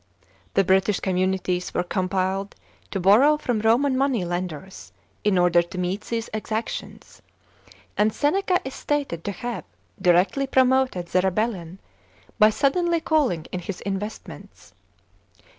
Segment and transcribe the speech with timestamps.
[0.55, 2.55] The British communities weie com p lied
[2.89, 4.91] to borrow from Koraan money lenders
[5.23, 7.21] in order to meet these exactions;
[7.95, 9.63] and S< neca is stated to have
[10.01, 11.77] directly promoted the rebellion
[12.39, 14.73] by suddenly calling in his investments.